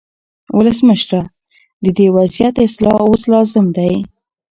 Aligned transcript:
ولسمشره، 0.57 1.21
د 1.83 1.85
دې 1.97 2.07
وضعیت 2.17 2.55
اصلاح 2.65 2.97
اوس 3.07 3.21
لازم 3.33 3.65
دی. 3.77 3.93